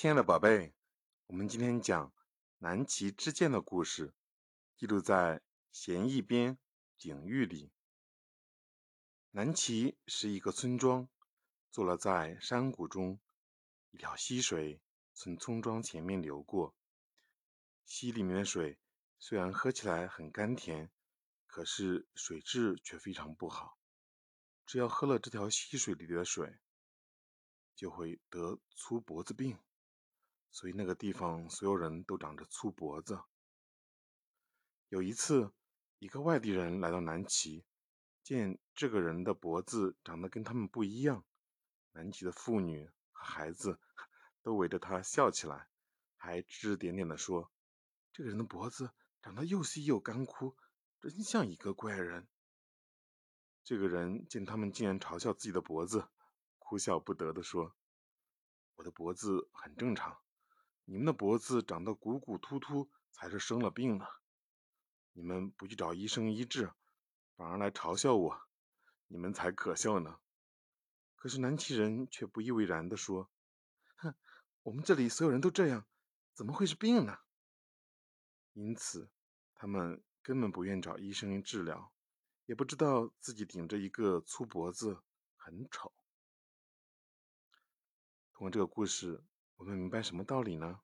[0.00, 0.72] 亲爱的宝贝，
[1.26, 2.12] 我们今天讲
[2.58, 4.14] 南齐之剑的故事，
[4.76, 5.38] 记录在
[5.72, 6.54] 《咸义编·
[6.96, 7.72] 景玉》里。
[9.32, 11.08] 南齐是一个村庄，
[11.72, 13.18] 坐落在山谷中，
[13.90, 14.80] 一条溪水
[15.14, 16.76] 从村庄前面流过。
[17.84, 18.78] 溪里面的水
[19.18, 20.92] 虽然喝起来很甘甜，
[21.48, 23.80] 可是水质却非常不好。
[24.64, 26.60] 只要喝了这条溪水里的水，
[27.74, 29.58] 就会得粗脖子病。
[30.50, 33.20] 所以那个地方所有人都长着粗脖子。
[34.88, 35.52] 有一次，
[35.98, 37.64] 一个外地人来到南齐，
[38.22, 41.24] 见这个人的脖子长得跟他们不一样，
[41.92, 43.78] 南齐的妇女和孩子
[44.42, 45.68] 都围着他笑起来，
[46.16, 47.52] 还指指点点地说
[48.12, 50.56] ：“这个人的脖子长得又细又干枯，
[51.00, 52.26] 真像一个怪人。”
[53.62, 56.08] 这个人见他们竟然嘲笑自己的脖子，
[56.58, 57.76] 哭笑不得地说
[58.76, 60.18] ：“我的脖子很正常。”
[60.90, 64.06] 你们的脖子长得鼓鼓突突，才是生了病呢。
[65.12, 66.72] 你们不去找医生医治，
[67.36, 68.40] 反而来嘲笑我，
[69.06, 70.18] 你们才可笑呢。
[71.14, 73.28] 可是南齐人却不以为然地说
[74.00, 74.14] ：“哼，
[74.62, 75.86] 我们这里所有人都这样，
[76.32, 77.18] 怎么会是病呢？”
[78.54, 79.10] 因此，
[79.54, 81.92] 他们根本不愿找医生治疗，
[82.46, 85.02] 也不知道自己顶着一个粗脖子
[85.36, 85.92] 很丑。
[88.32, 89.22] 通过这个故事。
[89.58, 90.80] 我们明白什么道理呢？“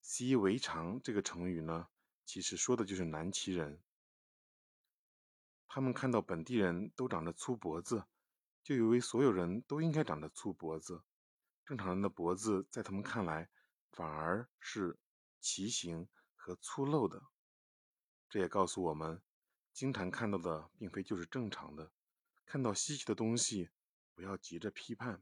[0.00, 1.88] 习以为常”这个成语呢，
[2.24, 3.82] 其实说的就是南齐人。
[5.66, 8.04] 他们看到本地人都长着粗脖子，
[8.62, 11.02] 就以为所有人都应该长着粗脖子。
[11.64, 13.50] 正常人的脖子在他们看来
[13.90, 14.96] 反而是
[15.40, 17.20] 畸形和粗陋的。
[18.28, 19.20] 这也告诉我们，
[19.72, 21.90] 经常看到的并非就是正常的。
[22.46, 23.70] 看到稀奇的东西，
[24.14, 25.20] 不要急着批判。